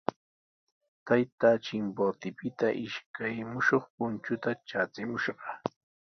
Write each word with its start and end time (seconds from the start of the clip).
Taytaa 1.07 1.57
Chimbotepita 1.65 2.69
ishkay 2.85 3.35
mushuq 3.51 3.83
punchuta 3.95 4.49
traachimushqa. 4.67 5.49